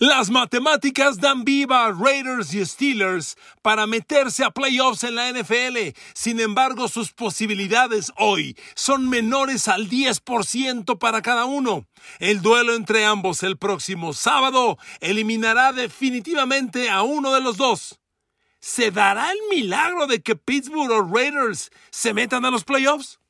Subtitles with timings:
[0.00, 5.94] Las matemáticas dan viva a Raiders y Steelers para meterse a playoffs en la NFL.
[6.14, 11.86] Sin embargo, sus posibilidades hoy son menores al 10% para cada uno.
[12.18, 18.00] El duelo entre ambos el próximo sábado eliminará definitivamente a uno de los dos.
[18.58, 23.20] ¿Se dará el milagro de que Pittsburgh o Raiders se metan a los playoffs?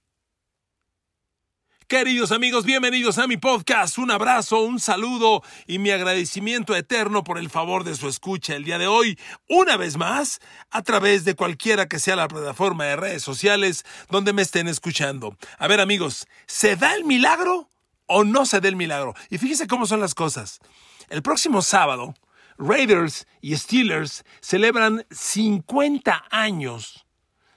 [1.91, 3.99] Queridos amigos, bienvenidos a mi podcast.
[3.99, 8.63] Un abrazo, un saludo y mi agradecimiento eterno por el favor de su escucha el
[8.63, 10.39] día de hoy, una vez más,
[10.71, 15.37] a través de cualquiera que sea la plataforma de redes sociales donde me estén escuchando.
[15.59, 17.69] A ver amigos, ¿se da el milagro
[18.07, 19.17] o no se da el milagro?
[19.29, 20.61] Y fíjense cómo son las cosas.
[21.09, 22.15] El próximo sábado,
[22.57, 27.05] Raiders y Steelers celebran 50 años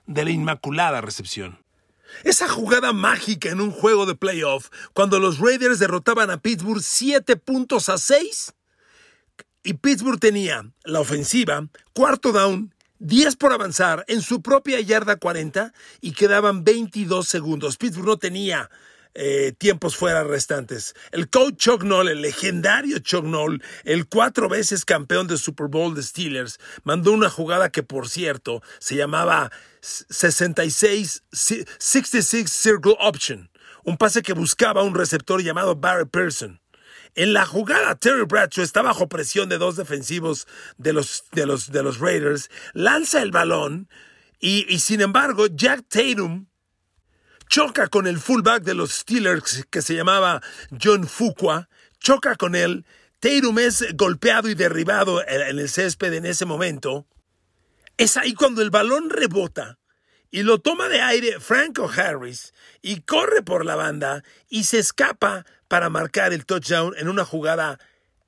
[0.07, 1.62] de la Inmaculada Recepción.
[2.23, 7.35] Esa jugada mágica en un juego de playoff, cuando los Raiders derrotaban a Pittsburgh 7
[7.37, 8.53] puntos a 6,
[9.63, 15.73] y Pittsburgh tenía la ofensiva, cuarto down, 10 por avanzar en su propia yarda 40
[16.01, 17.77] y quedaban 22 segundos.
[17.77, 18.69] Pittsburgh no tenía
[19.15, 20.95] eh, tiempos fuera restantes.
[21.11, 25.93] El coach Chuck Noll, el legendario Chuck Noll, el cuatro veces campeón de Super Bowl
[25.93, 33.51] de Steelers, mandó una jugada que, por cierto, se llamaba 66, 66 Circle Option,
[33.83, 36.59] un pase que buscaba un receptor llamado Barry Pearson.
[37.15, 40.47] En la jugada, Terry Bradshaw está bajo presión de dos defensivos
[40.77, 43.87] de los, de los, de los Raiders, lanza el balón
[44.39, 46.47] y, y sin embargo, Jack Tatum
[47.53, 50.41] choca con el fullback de los Steelers que se llamaba
[50.83, 52.83] John Fuqua, choca con él,
[53.19, 57.05] Tatum es golpeado y derribado en el césped en ese momento.
[57.95, 59.77] Es ahí cuando el balón rebota
[60.31, 65.45] y lo toma de aire Franco Harris y corre por la banda y se escapa
[65.67, 67.77] para marcar el touchdown en una jugada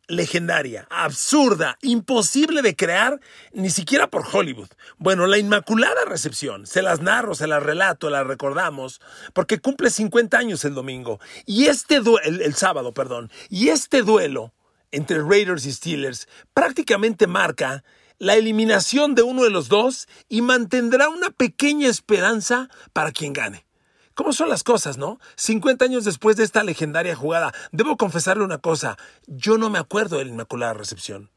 [0.07, 3.19] legendaria, absurda, imposible de crear
[3.53, 4.69] ni siquiera por Hollywood.
[4.97, 9.01] Bueno, la Inmaculada Recepción, se las narro, se las relato, las recordamos,
[9.33, 14.53] porque cumple 50 años el domingo, y este duelo, el, sábado, perdón, y este duelo
[14.91, 17.83] entre Raiders y Steelers prácticamente marca
[18.17, 23.64] la eliminación de uno de los dos y mantendrá una pequeña esperanza para quien gane.
[24.15, 25.19] ¿Cómo son las cosas, no?
[25.35, 30.17] 50 años después de esta legendaria jugada, debo confesarle una cosa, yo no me acuerdo
[30.17, 31.31] de la Inmaculada Recepción.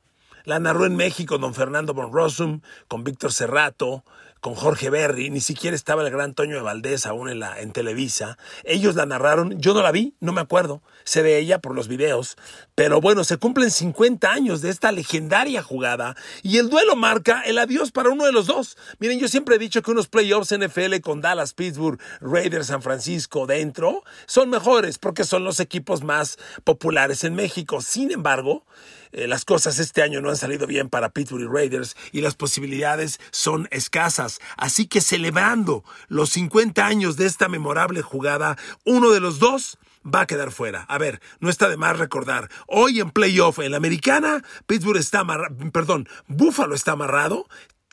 [0.44, 4.04] La narró en México don Fernando von Rossum, con Víctor Cerrato,
[4.40, 7.72] con Jorge Berry, ni siquiera estaba el gran Toño de Valdés aún en, la, en
[7.72, 8.38] Televisa.
[8.64, 11.88] Ellos la narraron, yo no la vi, no me acuerdo, sé de ella por los
[11.88, 12.36] videos,
[12.74, 17.58] pero bueno, se cumplen 50 años de esta legendaria jugada y el duelo marca el
[17.58, 18.76] adiós para uno de los dos.
[18.98, 23.46] Miren, yo siempre he dicho que unos playoffs NFL con Dallas, Pittsburgh, Raiders, San Francisco
[23.46, 27.80] dentro son mejores porque son los equipos más populares en México.
[27.80, 28.64] Sin embargo,
[29.12, 33.20] eh, las cosas este año no han salido bien para Pittsburgh Raiders y las posibilidades
[33.30, 34.40] son escasas.
[34.56, 40.22] Así que celebrando los 50 años de esta memorable jugada, uno de los dos va
[40.22, 40.82] a quedar fuera.
[40.88, 42.48] A ver, no está de más recordar.
[42.66, 47.46] Hoy en playoff en la americana, Pittsburgh está amarrado, perdón, Buffalo está amarrado,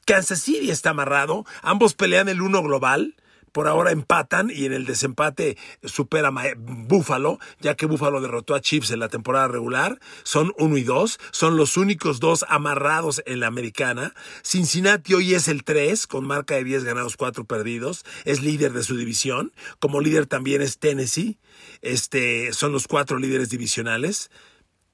[0.06, 3.16] Kansas City está amarrado, ambos pelean el uno global
[3.56, 8.92] por ahora empatan y en el desempate supera Buffalo, ya que Buffalo derrotó a Chiefs
[8.92, 9.98] en la temporada regular.
[10.24, 14.14] Son uno y dos, son los únicos dos amarrados en la americana.
[14.44, 18.04] Cincinnati hoy es el 3, con marca de 10 ganados, 4 perdidos.
[18.26, 19.54] Es líder de su división.
[19.80, 21.40] Como líder también es Tennessee.
[21.82, 24.32] Este, son los cuatro líderes divisionales.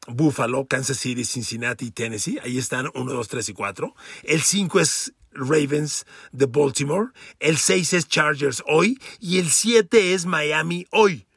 [0.06, 2.38] Buffalo, Kansas City, Cincinnati y Tennessee.
[2.44, 3.96] Ahí están 1, 2, 3 y 4.
[4.22, 7.10] El 5 es Ravens de Baltimore,
[7.40, 11.28] el 6 es Chargers hoy y el 7 es Miami hoy.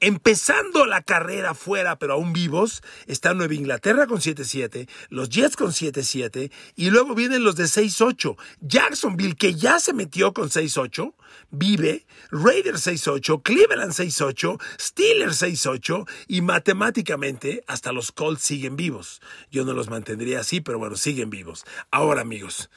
[0.00, 5.70] Empezando la carrera fuera, pero aún vivos, está Nueva Inglaterra con 7-7, los Jets con
[5.70, 8.36] 7-7 y luego vienen los de 6-8.
[8.60, 11.14] Jacksonville, que ya se metió con 6-8,
[11.50, 19.20] vive, Raiders 6-8, Cleveland 6-8, Steelers 6-8 y matemáticamente hasta los Colts siguen vivos.
[19.50, 21.64] Yo no los mantendría así, pero bueno, siguen vivos.
[21.90, 22.70] Ahora amigos,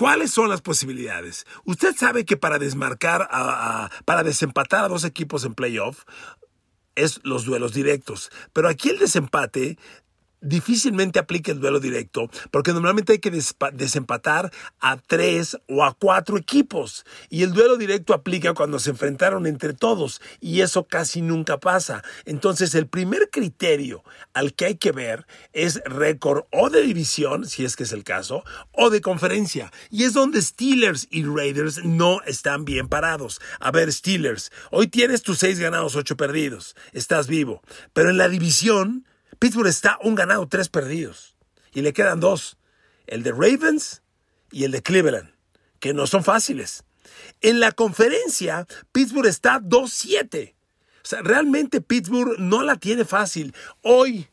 [0.00, 1.44] ¿Cuáles son las posibilidades?
[1.66, 3.28] Usted sabe que para desmarcar,
[4.06, 6.04] para desempatar a dos equipos en playoff,
[6.94, 8.30] es los duelos directos.
[8.54, 9.76] Pero aquí el desempate
[10.40, 13.32] difícilmente aplica el duelo directo, porque normalmente hay que
[13.72, 17.04] desempatar a tres o a cuatro equipos.
[17.28, 22.02] Y el duelo directo aplica cuando se enfrentaron entre todos, y eso casi nunca pasa.
[22.24, 24.02] Entonces, el primer criterio
[24.32, 28.04] al que hay que ver es récord o de división, si es que es el
[28.04, 29.72] caso, o de conferencia.
[29.90, 33.40] Y es donde Steelers y Raiders no están bien parados.
[33.58, 36.76] A ver, Steelers, hoy tienes tus seis ganados, ocho perdidos.
[36.92, 37.62] Estás vivo.
[37.92, 39.06] Pero en la división,
[39.40, 41.34] Pittsburgh está un ganado, tres perdidos.
[41.72, 42.58] Y le quedan dos,
[43.06, 44.02] el de Ravens
[44.52, 45.32] y el de Cleveland,
[45.80, 46.84] que no son fáciles.
[47.40, 50.54] En la conferencia, Pittsburgh está 2-7.
[50.54, 50.56] O
[51.02, 53.54] sea, realmente Pittsburgh no la tiene fácil.
[53.80, 54.28] Hoy,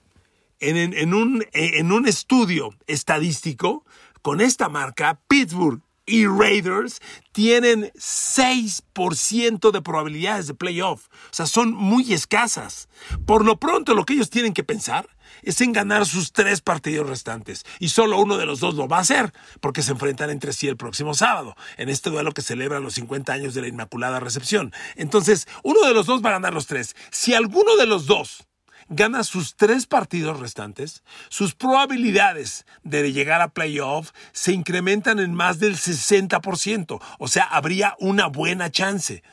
[0.59, 3.85] en, en un estudio estadístico,
[4.21, 7.01] con esta marca, Pittsburgh y Raiders
[7.33, 11.07] tienen 6% de probabilidades de playoff.
[11.09, 12.89] O sea, son muy escasas.
[13.27, 15.07] Por lo pronto, lo que ellos tienen que pensar
[15.43, 17.65] es en ganar sus tres partidos restantes.
[17.79, 20.67] Y solo uno de los dos lo va a hacer, porque se enfrentan entre sí
[20.67, 24.73] el próximo sábado, en este duelo que celebra los 50 años de la Inmaculada Recepción.
[24.95, 26.95] Entonces, uno de los dos va a ganar los tres.
[27.11, 28.47] Si alguno de los dos
[28.89, 35.59] gana sus tres partidos restantes, sus probabilidades de llegar a playoff se incrementan en más
[35.59, 37.01] del 60%.
[37.19, 39.23] O sea, habría una buena chance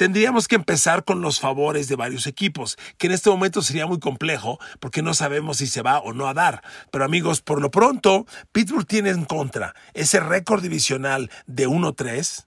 [0.00, 3.98] tendríamos que empezar con los favores de varios equipos, que en este momento sería muy
[3.98, 6.62] complejo porque no sabemos si se va o no a dar.
[6.90, 12.46] Pero amigos, por lo pronto, Pittsburgh tiene en contra ese récord divisional de 1-3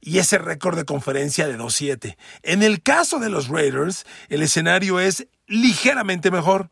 [0.00, 2.16] y ese récord de conferencia de 2-7.
[2.44, 6.70] En el caso de los Raiders, el escenario es ligeramente mejor.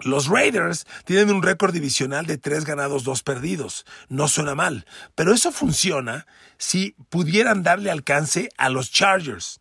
[0.00, 3.84] Los Raiders tienen un récord divisional de tres ganados, dos perdidos.
[4.08, 4.86] No suena mal,
[5.16, 9.60] pero eso funciona si pudieran darle alcance a los Chargers.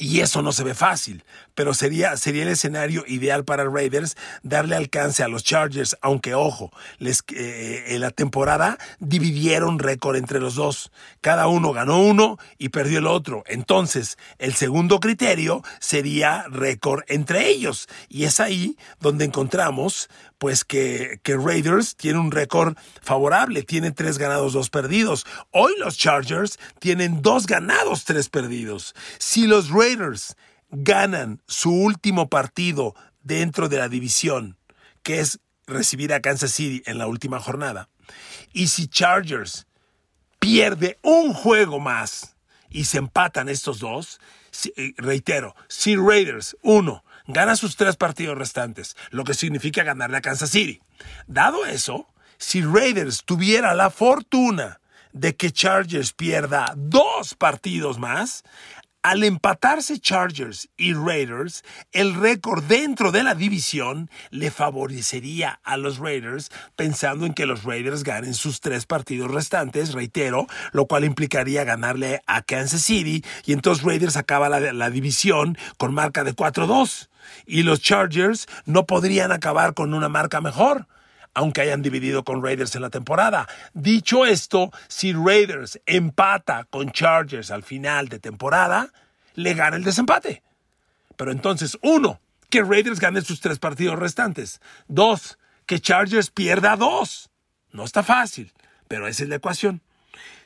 [0.00, 1.24] Y eso no se ve fácil,
[1.56, 6.70] pero sería, sería el escenario ideal para Raiders darle alcance a los Chargers, aunque ojo,
[6.98, 10.92] les, eh, en la temporada dividieron récord entre los dos.
[11.20, 13.42] Cada uno ganó uno y perdió el otro.
[13.48, 17.88] Entonces, el segundo criterio sería récord entre ellos.
[18.08, 20.08] Y es ahí donde encontramos
[20.38, 25.26] pues que, que Raiders tiene un récord favorable, tiene tres ganados, dos perdidos.
[25.50, 28.94] Hoy los Chargers tienen dos ganados, tres perdidos.
[29.18, 29.87] Si los Raiders
[30.70, 34.58] ganan su último partido dentro de la división,
[35.02, 37.88] que es recibir a Kansas City en la última jornada,
[38.52, 39.66] y si Chargers
[40.38, 42.36] pierde un juego más
[42.70, 44.20] y se empatan estos dos,
[44.76, 50.22] eh, reitero, si Raiders, uno, gana sus tres partidos restantes, lo que significa ganarle a
[50.22, 50.80] Kansas City.
[51.26, 52.08] Dado eso,
[52.38, 54.80] si Raiders tuviera la fortuna
[55.12, 58.44] de que Chargers pierda dos partidos más,
[59.08, 65.96] al empatarse Chargers y Raiders, el récord dentro de la división le favorecería a los
[65.96, 71.64] Raiders, pensando en que los Raiders ganen sus tres partidos restantes, reitero, lo cual implicaría
[71.64, 77.08] ganarle a Kansas City, y entonces Raiders acaba la, división con marca de 4-2,
[77.46, 80.86] y los Chargers no podrían acabar con una marca mejor
[81.38, 83.46] aunque hayan dividido con Raiders en la temporada.
[83.72, 88.90] Dicho esto, si Raiders empata con Chargers al final de temporada,
[89.34, 90.42] le gana el desempate.
[91.16, 92.20] Pero entonces, uno,
[92.50, 94.60] que Raiders gane sus tres partidos restantes.
[94.88, 97.30] Dos, que Chargers pierda dos.
[97.70, 98.52] No está fácil,
[98.88, 99.80] pero esa es la ecuación.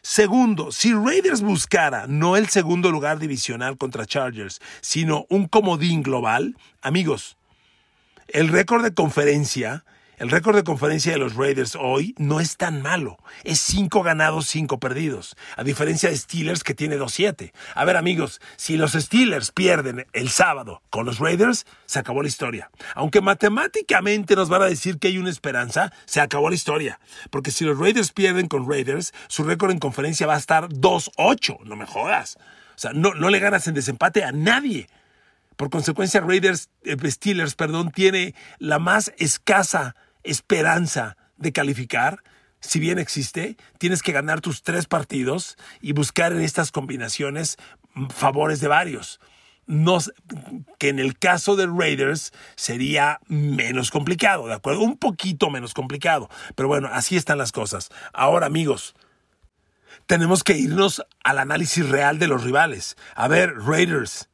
[0.03, 6.55] Segundo, si Raiders buscara no el segundo lugar divisional contra Chargers, sino un comodín global,
[6.83, 7.39] amigos,
[8.29, 9.87] el récord de conferencia
[10.23, 13.19] el récord de conferencia de los Raiders hoy no es tan malo.
[13.43, 15.35] Es 5 ganados, 5 perdidos.
[15.57, 17.53] A diferencia de Steelers que tiene 2-7.
[17.75, 22.29] A ver amigos, si los Steelers pierden el sábado con los Raiders, se acabó la
[22.29, 22.71] historia.
[22.95, 27.01] Aunque matemáticamente nos van a decir que hay una esperanza, se acabó la historia.
[27.31, 31.65] Porque si los Raiders pierden con Raiders, su récord en conferencia va a estar 2-8.
[31.65, 32.37] No me jodas.
[32.77, 34.87] O sea, no, no le ganas en desempate a nadie.
[35.57, 42.23] Por consecuencia, Raiders, eh, Steelers, perdón, tiene la más escasa esperanza de calificar,
[42.61, 47.57] si bien existe, tienes que ganar tus tres partidos y buscar en estas combinaciones
[48.11, 49.21] favores de varios.
[50.79, 54.83] Que en el caso de Raiders sería menos complicado, ¿de acuerdo?
[54.83, 56.29] Un poquito menos complicado.
[56.55, 57.89] Pero bueno, así están las cosas.
[58.13, 58.95] Ahora, amigos,
[60.07, 62.97] tenemos que irnos al análisis real de los rivales.
[63.15, 64.29] A ver, Raiders,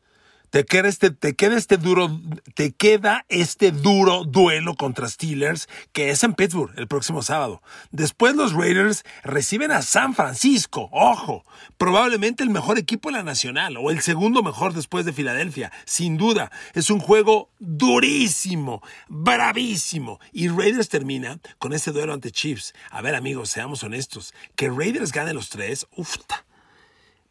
[0.51, 2.21] te queda este, te este duro,
[2.55, 7.63] te queda este duro duelo contra Steelers que es en Pittsburgh el próximo sábado.
[7.91, 11.45] Después los Raiders reciben a San Francisco, ojo,
[11.77, 16.17] probablemente el mejor equipo de la nacional o el segundo mejor después de Filadelfia, sin
[16.17, 16.51] duda.
[16.75, 22.75] Es un juego durísimo, bravísimo y Raiders termina con ese duelo ante Chiefs.
[22.91, 26.45] A ver amigos, seamos honestos, que Raiders gane los tres, ufta.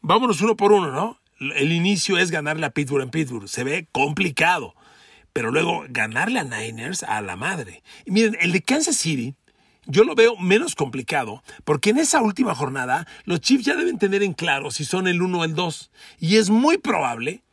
[0.02, 1.20] Vámonos uno por uno, ¿no?
[1.40, 3.48] El inicio es ganarle a Pittsburgh en Pittsburgh.
[3.48, 4.76] Se ve complicado.
[5.34, 7.84] Pero luego ganarle a Niners a la madre.
[8.06, 9.36] Y miren, el de Kansas City,
[9.86, 14.24] yo lo veo menos complicado, porque en esa última jornada los Chiefs ya deben tener
[14.24, 15.92] en claro si son el 1 o el 2.
[16.20, 17.44] Y es muy probable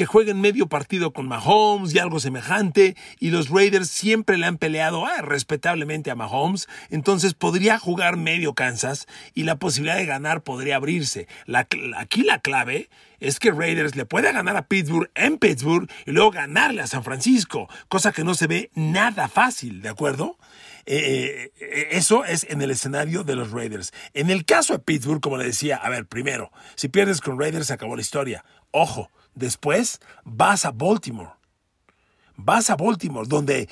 [0.00, 4.56] que jueguen medio partido con Mahomes y algo semejante, y los Raiders siempre le han
[4.56, 10.42] peleado ah, respetablemente a Mahomes, entonces podría jugar medio Kansas y la posibilidad de ganar
[10.42, 11.28] podría abrirse.
[11.98, 12.88] aquí la clave
[13.18, 17.04] es que Raiders le puede ganar a Pittsburgh en Pittsburgh y luego ganarle a San
[17.04, 20.38] Francisco, cosa que no se ve nada fácil, ¿de acuerdo?
[20.86, 23.92] Eh, eh, eso es en el escenario de los Raiders.
[24.14, 27.66] En el caso de Pittsburgh, como le decía, a ver, primero, si pierdes con Raiders
[27.66, 28.46] se acabó la historia.
[28.70, 31.32] Ojo, después vas a Baltimore.
[32.36, 33.68] Vas a Baltimore, donde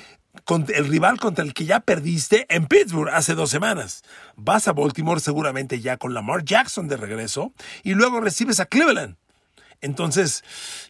[0.73, 4.03] el rival contra el que ya perdiste en Pittsburgh hace dos semanas.
[4.35, 9.17] Vas a Baltimore seguramente ya con Lamar Jackson de regreso y luego recibes a Cleveland.
[9.81, 10.43] Entonces,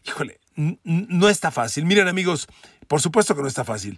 [0.05, 0.39] híjole,
[0.83, 1.85] no está fácil.
[1.85, 2.47] Miren amigos,
[2.87, 3.97] por supuesto que no está fácil.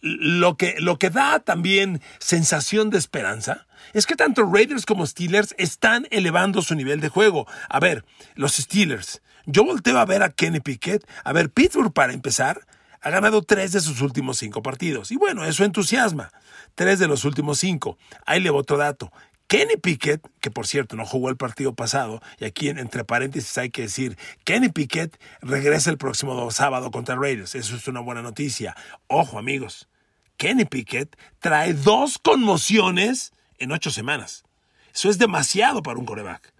[0.00, 5.54] Lo que, lo que da también sensación de esperanza es que tanto Raiders como Steelers
[5.58, 7.46] están elevando su nivel de juego.
[7.68, 8.04] A ver,
[8.36, 9.22] los Steelers.
[9.50, 11.08] Yo volteo a ver a Kenny Pickett.
[11.24, 12.66] A ver, Pittsburgh para empezar
[13.00, 15.10] ha ganado tres de sus últimos cinco partidos.
[15.10, 16.30] Y bueno, eso entusiasma.
[16.74, 17.96] Tres de los últimos cinco.
[18.26, 19.10] Ahí le otro dato.
[19.46, 23.70] Kenny Pickett, que por cierto no jugó el partido pasado, y aquí entre paréntesis hay
[23.70, 27.54] que decir, Kenny Pickett regresa el próximo sábado contra Raiders.
[27.54, 28.76] Eso es una buena noticia.
[29.06, 29.88] Ojo amigos,
[30.36, 34.44] Kenny Pickett trae dos conmociones en ocho semanas.
[34.92, 36.52] Eso es demasiado para un coreback.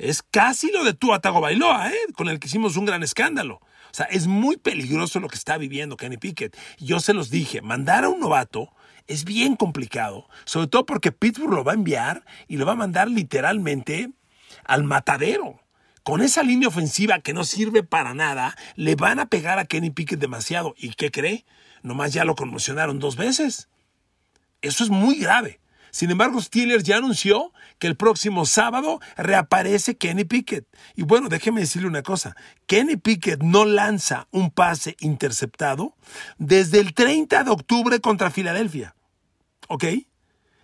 [0.00, 1.98] Es casi lo de tu Atago Bailoa, ¿eh?
[2.16, 3.56] con el que hicimos un gran escándalo.
[3.56, 6.56] O sea, es muy peligroso lo que está viviendo Kenny Pickett.
[6.78, 8.72] Yo se los dije, mandar a un novato
[9.06, 12.76] es bien complicado, sobre todo porque Pittsburgh lo va a enviar y lo va a
[12.76, 14.10] mandar literalmente
[14.64, 15.60] al matadero.
[16.02, 19.90] Con esa línea ofensiva que no sirve para nada, le van a pegar a Kenny
[19.90, 20.74] Pickett demasiado.
[20.78, 21.44] ¿Y qué cree?
[21.82, 23.68] Nomás ya lo conmocionaron dos veces.
[24.62, 25.60] Eso es muy grave.
[25.90, 30.66] Sin embargo, Steelers ya anunció que el próximo sábado reaparece Kenny Pickett.
[30.94, 32.36] Y bueno, déjeme decirle una cosa.
[32.66, 35.94] Kenny Pickett no lanza un pase interceptado
[36.38, 38.94] desde el 30 de octubre contra Filadelfia.
[39.68, 39.84] ¿Ok?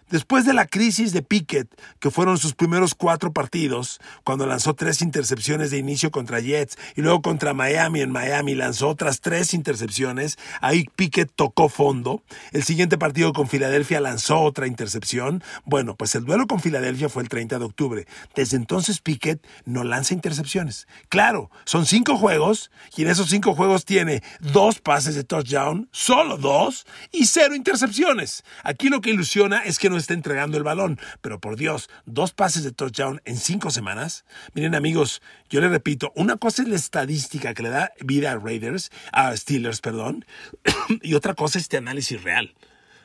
[0.08, 5.02] Después de la crisis de Pickett, que fueron sus primeros cuatro partidos, cuando lanzó tres
[5.02, 10.38] intercepciones de inicio contra Jets y luego contra Miami en Miami lanzó otras tres intercepciones,
[10.60, 12.22] ahí Pickett tocó fondo.
[12.52, 15.42] El siguiente partido con Filadelfia lanzó otra intercepción.
[15.64, 18.06] Bueno, pues el duelo con Filadelfia fue el 30 de octubre.
[18.36, 20.86] Desde entonces Pickett no lanza intercepciones.
[21.08, 26.36] Claro, son cinco juegos y en esos cinco juegos tiene dos pases de touchdown, solo
[26.36, 28.44] dos, y cero intercepciones.
[28.62, 30.98] Aquí lo que ilusiona es que no está entregando el balón.
[31.20, 34.24] Pero por Dios, dos pases de touchdown en cinco semanas.
[34.54, 38.38] Miren amigos, yo les repito, una cosa es la estadística que le da vida a
[38.38, 40.24] Raiders, a Steelers, perdón,
[41.02, 42.54] y otra cosa es este análisis real.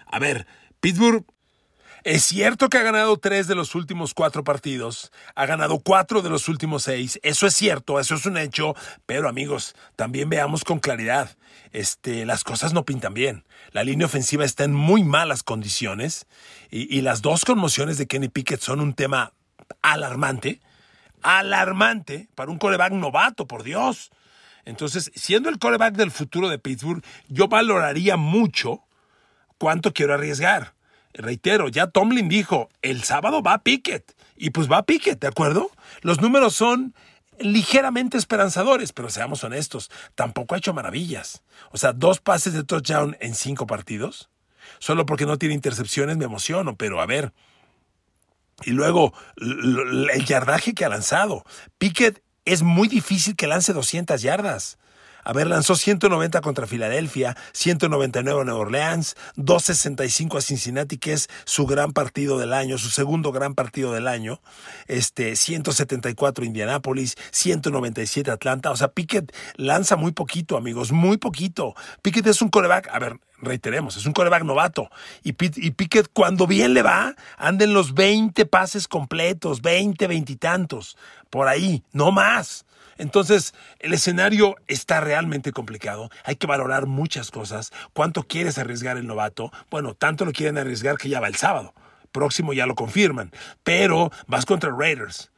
[0.06, 0.46] A ver,
[0.80, 1.26] Pittsburgh
[2.04, 6.30] es cierto que ha ganado tres de los últimos cuatro partidos, ha ganado cuatro de
[6.30, 10.80] los últimos seis, eso es cierto, eso es un hecho, pero amigos, también veamos con
[10.80, 11.38] claridad,
[11.72, 13.46] este, las cosas no pintan bien.
[13.72, 16.26] La línea ofensiva está en muy malas condiciones
[16.72, 19.34] y, y las dos conmociones de Kenny Pickett son un tema
[19.82, 20.60] alarmante,
[21.22, 24.12] alarmante para un coreback novato, por Dios.
[24.66, 28.84] Entonces, siendo el coreback del futuro de Pittsburgh, yo valoraría mucho
[29.58, 30.74] cuánto quiero arriesgar
[31.14, 34.16] reitero, ya Tomlin dijo, el sábado va Pickett.
[34.36, 35.72] Y pues va Pickett, ¿de acuerdo?
[36.02, 36.94] Los números son
[37.40, 41.44] ligeramente esperanzadores, pero seamos honestos, tampoco ha hecho maravillas.
[41.72, 44.30] O sea, dos pases de touchdown en cinco partidos.
[44.80, 47.34] Solo porque no tiene intercepciones me emociono, pero a ver.
[48.64, 51.44] Y luego, el yardaje que ha lanzado.
[51.78, 54.78] Pickett es muy difícil que lance 200 yardas.
[55.24, 61.30] A ver, lanzó 190 contra Filadelfia, 199 a Nueva Orleans, 265 a Cincinnati, que es
[61.46, 64.42] su gran partido del año, su segundo gran partido del año,
[64.88, 68.72] este, 174 Indianápolis, 197 Atlanta.
[68.72, 71.76] O sea, Pickett lanza muy poquito, amigos, muy poquito.
[72.02, 74.90] Pickett es un coreback, a ver, reiteremos, es un coreback novato.
[75.24, 80.36] Y, Pickett, cuando bien le va, anda en los 20 pases completos, 20, 20 y
[80.36, 80.98] tantos,
[81.30, 82.66] por ahí, no más.
[82.98, 86.10] Entonces, el escenario está realmente complicado.
[86.24, 87.72] Hay que valorar muchas cosas.
[87.94, 89.52] ¿Cuánto quieres arriesgar el novato?
[89.72, 91.74] Bueno, tanto lo quieren arriesgar que ya va el sábado.
[92.12, 93.32] Próximo ya lo confirman.
[93.64, 95.32] Pero vas contra Raiders,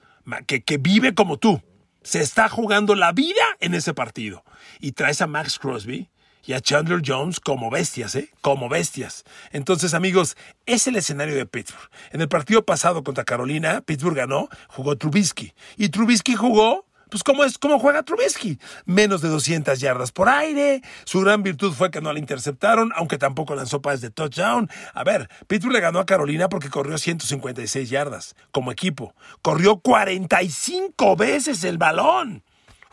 [0.45, 1.61] que, que vive como tú.
[2.01, 4.43] Se está jugando la vida en ese partido.
[4.81, 6.09] Y traes a Max Crosby,
[6.45, 8.29] y a Chandler Jones como bestias, ¿eh?
[8.41, 9.23] Como bestias.
[9.51, 10.35] Entonces, amigos,
[10.65, 11.89] es el escenario de Pittsburgh.
[12.11, 15.53] En el partido pasado contra Carolina, Pittsburgh ganó, jugó Trubisky.
[15.77, 18.57] Y Trubisky jugó pues ¿cómo, es, cómo juega Trubisky.
[18.85, 20.81] Menos de 200 yardas por aire.
[21.05, 24.67] Su gran virtud fue que no la interceptaron, aunque tampoco lanzó pases de touchdown.
[24.95, 29.13] A ver, Pittsburgh le ganó a Carolina porque corrió 156 yardas como equipo.
[29.43, 32.43] Corrió 45 veces el balón.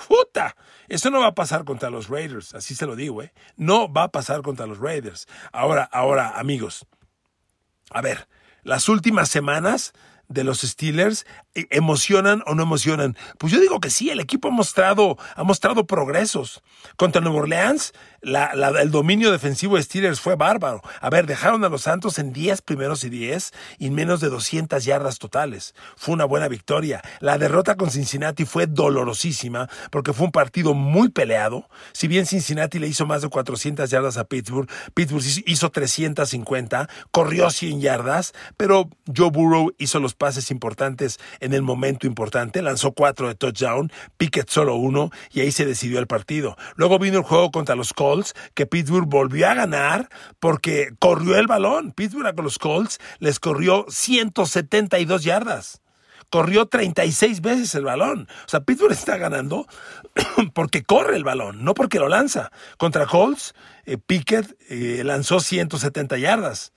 [0.06, 0.54] ¡Puta!
[0.90, 3.32] Eso no va a pasar contra los Raiders, así se lo digo, ¿eh?
[3.56, 5.28] No va a pasar contra los Raiders.
[5.52, 6.84] Ahora, ahora, amigos,
[7.90, 8.28] a ver,
[8.64, 9.92] las últimas semanas
[10.26, 13.16] de los Steelers ¿E-, emocionan o no emocionan?
[13.38, 16.60] Pues yo digo que sí, el equipo ha mostrado, ha mostrado progresos.
[16.96, 20.82] Contra Nueva Orleans, el dominio defensivo de Steelers fue bárbaro.
[21.00, 24.84] A ver, dejaron a los Santos en 10 primeros y 10 y menos de 200
[24.84, 25.74] yardas totales.
[25.96, 27.02] Fue una buena victoria.
[27.20, 31.68] La derrota con Cincinnati fue dolorosísima porque fue un partido muy peleado.
[31.92, 37.50] Si bien Cincinnati le hizo más de 400 yardas a Pittsburgh, Pittsburgh hizo 350, corrió
[37.50, 43.28] 100 yardas, pero Joe Burrow hizo los pases importantes en el momento importante, lanzó cuatro
[43.28, 46.56] de touchdown, Pickett solo uno y ahí se decidió el partido.
[46.76, 48.09] Luego vino el juego contra los Colts,
[48.54, 51.92] que Pittsburgh volvió a ganar porque corrió el balón.
[51.92, 55.80] Pittsburgh con los Colts les corrió 172 yardas
[56.30, 58.28] corrió 36 veces el balón.
[58.46, 59.66] O sea, Pittsburgh está ganando
[60.54, 62.52] porque corre el balón, no porque lo lanza.
[62.78, 66.72] Contra Colts, eh, Pickett eh, lanzó 170 yardas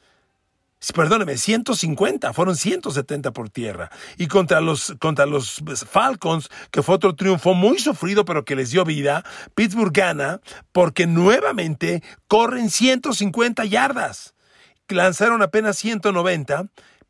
[0.92, 3.90] perdóneme, 150, fueron 170 por tierra.
[4.18, 8.72] Y contra los, contra los Falcons, que fue otro triunfo muy sufrido, pero que les
[8.72, 9.24] dio vida,
[9.56, 14.34] Pittsburgh gana porque nuevamente corren 150 yardas.
[14.90, 16.66] Lanzaron apenas 190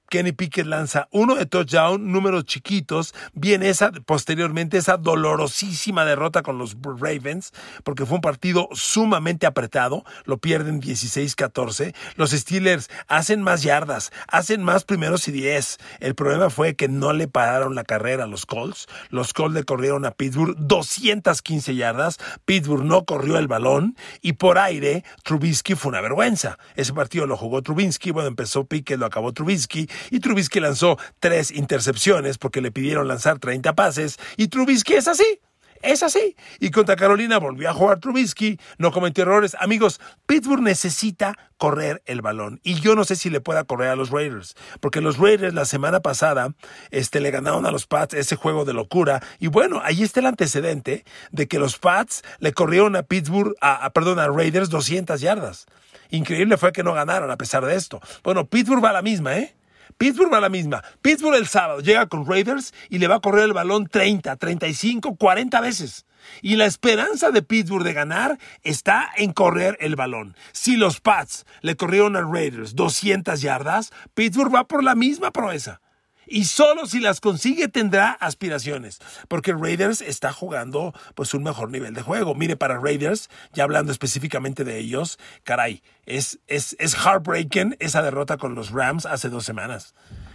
[0.10, 3.16] Kenny Pickett lanza uno de touchdown, números chiquitos.
[3.34, 7.52] Viene esa, posteriormente, esa dolorosísima derrota con los Ravens,
[7.84, 10.04] porque fue un partido sumamente apretado.
[10.26, 11.96] Lo pierden 16-14.
[12.16, 15.78] Los Steelers hacen más yardas, hacen más primeros y 10.
[16.00, 18.88] El problema fue que no le pararon la carrera a los Colts.
[19.10, 22.20] Los Colts le corrieron a Pittsburgh 215 yardas.
[22.46, 23.96] Pittsburgh no corrió el balón.
[24.22, 26.58] Y por aire, Trubisky fue una vergüenza.
[26.76, 28.12] Ese partido lo jugó Trubisky.
[28.12, 33.40] Bueno, empezó Pickett, lo acabó Trubisky y Trubisky lanzó tres intercepciones porque le pidieron lanzar
[33.40, 35.40] 30 pases y Trubisky es así.
[35.84, 36.38] Es así.
[36.62, 39.54] Y contra Carolina volvió a jugar Trubisky, no cometió errores.
[39.60, 42.62] Amigos, Pittsburgh necesita correr el balón.
[42.64, 44.56] Y yo no sé si le pueda correr a los Raiders.
[44.80, 46.54] Porque los Raiders la semana pasada
[46.90, 49.22] este, le ganaron a los Pats ese juego de locura.
[49.40, 53.90] Y bueno, ahí está el antecedente de que los Pats le corrieron a Pittsburgh, a,
[53.90, 55.66] perdón, a Raiders 200 yardas.
[56.12, 58.00] Increíble fue que no ganaron a pesar de esto.
[58.24, 59.54] Bueno, Pittsburgh va a la misma, ¿eh?
[59.98, 60.84] Pittsburgh va a la misma.
[61.02, 65.16] Pittsburgh el sábado llega con Raiders y le va a correr el balón 30, 35,
[65.16, 66.06] 40 veces.
[66.42, 70.36] Y la esperanza de Pittsburgh de ganar está en correr el balón.
[70.52, 75.83] Si los Pats le corrieron a Raiders 200 yardas, Pittsburgh va por la misma proeza
[76.28, 81.94] y solo si las consigue tendrá aspiraciones, porque Raiders está jugando pues un mejor nivel
[81.94, 82.36] de juego.
[82.36, 88.38] Mire, para Raiders, ya hablando específicamente de ellos, caray, es, es, es heartbreaking esa derrota
[88.38, 89.94] con los Rams hace dos semanas.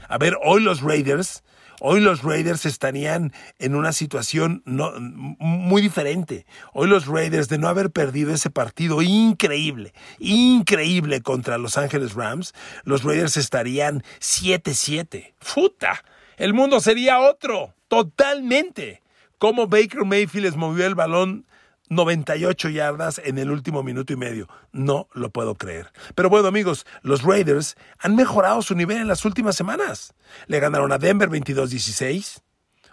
[0.08, 1.42] A ver, hoy los Raiders
[1.80, 6.46] Hoy los Raiders estarían en una situación no, muy diferente.
[6.72, 12.54] Hoy los Raiders, de no haber perdido ese partido increíble, increíble contra Los Ángeles Rams,
[12.84, 15.34] los Raiders estarían 7-7.
[15.40, 16.04] ¡Futa!
[16.36, 19.02] El mundo sería otro, totalmente.
[19.38, 21.46] Como Baker Mayfield les movió el balón
[21.88, 24.48] 98 yardas en el último minuto y medio.
[24.72, 25.92] No lo puedo creer.
[26.14, 30.14] Pero bueno, amigos, los Raiders han mejorado su nivel en las últimas semanas.
[30.46, 32.40] Le ganaron a Denver 22-16,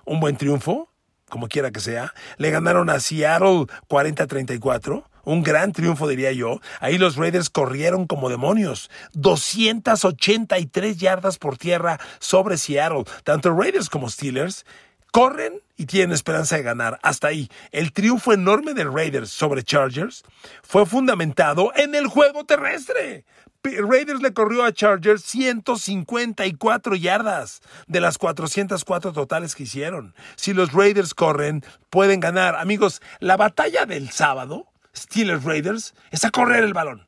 [0.05, 0.89] un buen triunfo,
[1.29, 2.13] como quiera que sea.
[2.37, 5.03] Le ganaron a Seattle 40-34.
[5.25, 6.61] Un gran triunfo, diría yo.
[6.79, 8.91] Ahí los Raiders corrieron como demonios.
[9.13, 13.05] 283 yardas por tierra sobre Seattle.
[13.23, 14.65] Tanto Raiders como Steelers
[15.15, 16.99] corren y tienen esperanza de ganar.
[17.01, 20.25] Hasta ahí, el triunfo enorme de Raiders sobre Chargers
[20.61, 23.23] fue fundamentado en el juego terrestre.
[23.63, 30.13] Raiders le corrió a Chargers 154 yardas de las 404 totales que hicieron.
[30.35, 32.57] Si los Raiders corren, pueden ganar.
[32.57, 37.07] Amigos, la batalla del sábado, Steelers Raiders, es a correr el balón.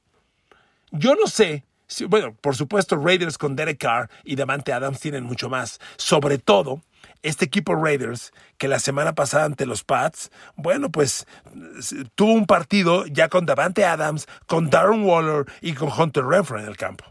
[0.91, 1.65] Yo no sé
[2.07, 5.79] bueno, por supuesto, Raiders con Derek Carr y Davante Adams tienen mucho más.
[5.95, 6.81] Sobre todo,
[7.23, 11.25] este equipo Raiders, que la semana pasada ante los Pats, bueno, pues
[12.15, 16.65] tuvo un partido ya con Davante Adams, con Darren Waller y con Hunter Renfro en
[16.65, 17.05] el campo,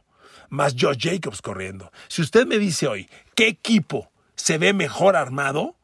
[0.49, 1.91] más Josh Jacobs corriendo.
[2.09, 5.77] Si usted me dice hoy, ¿qué equipo se ve mejor armado?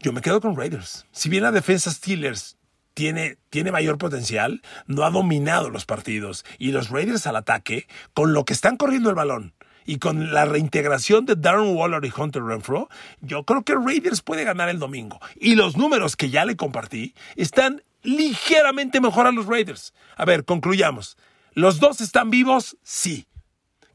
[0.00, 1.06] Yo me quedo con Raiders.
[1.12, 2.56] Si bien la defensa Steelers
[2.94, 6.44] tiene, tiene, mayor potencial, no ha dominado los partidos.
[6.58, 9.52] Y los Raiders al ataque, con lo que están corriendo el balón,
[9.86, 12.88] y con la reintegración de Darren Waller y Hunter Renfro,
[13.20, 15.20] yo creo que Raiders puede ganar el domingo.
[15.36, 19.92] Y los números que ya le compartí están ligeramente mejor a los Raiders.
[20.16, 21.16] A ver, concluyamos.
[21.52, 22.76] ¿Los dos están vivos?
[22.82, 23.26] Sí.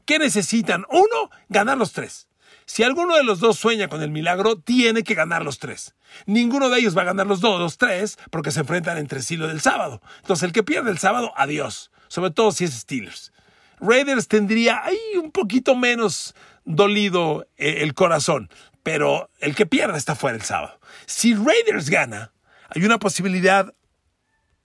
[0.04, 0.84] ¿Qué necesitan?
[0.90, 2.28] Uno, ganar los tres.
[2.66, 5.94] Si alguno de los dos sueña con el milagro, tiene que ganar los tres.
[6.26, 9.36] Ninguno de ellos va a ganar los dos, los tres, porque se enfrentan entre sí
[9.36, 10.00] lo del sábado.
[10.20, 11.90] Entonces, el que pierde el sábado, adiós.
[12.08, 13.32] Sobre todo si es Steelers.
[13.80, 18.50] Raiders tendría ahí un poquito menos dolido eh, el corazón,
[18.82, 20.78] pero el que pierde está fuera el sábado.
[21.06, 22.32] Si Raiders gana,
[22.68, 23.74] hay una posibilidad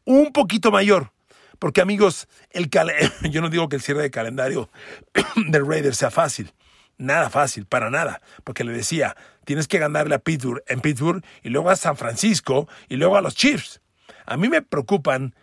[0.03, 1.11] un poquito mayor.
[1.59, 2.69] Porque amigos, el
[3.29, 4.69] yo no digo que el cierre de calendario
[5.47, 6.53] del Raiders sea fácil.
[6.97, 8.21] Nada fácil, para nada.
[8.43, 12.67] Porque le decía, tienes que ganarle a Pittsburgh en Pittsburgh y luego a San Francisco
[12.87, 13.81] y luego a los Chiefs.
[14.25, 15.35] A mí me preocupan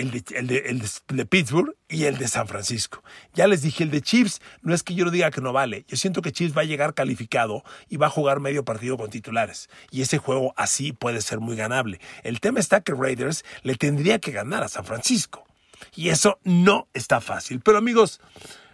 [0.00, 3.02] el de, Pittsburgh y el de San Francisco.
[3.34, 5.84] Ya les dije, el de Chiefs no es que yo no diga que no vale.
[5.88, 9.10] Yo siento que Chiefs va a llegar calificado y va a jugar medio partido con
[9.10, 9.68] titulares.
[9.90, 12.00] Y ese juego así puede ser muy ganable.
[12.22, 15.44] El tema está que Raiders le tendría que ganar a San Francisco.
[15.94, 17.60] Y eso no está fácil.
[17.60, 18.20] Pero amigos,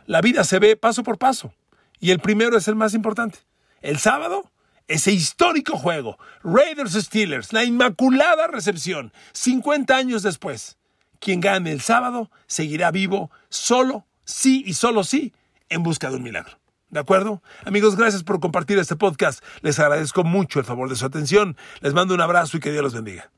[0.07, 1.53] la vida se ve paso por paso.
[1.99, 3.39] Y el primero es el más importante.
[3.81, 4.51] El sábado,
[4.89, 10.77] ese histórico juego, Raiders Steelers, la inmaculada recepción, 50 años después.
[11.21, 15.33] Quien gane el sábado seguirá vivo solo, sí y solo sí,
[15.69, 16.59] en busca de un milagro.
[16.89, 17.43] ¿De acuerdo?
[17.65, 19.43] Amigos, gracias por compartir este podcast.
[19.61, 21.57] Les agradezco mucho el favor de su atención.
[21.81, 23.31] Les mando un abrazo y que Dios los bendiga.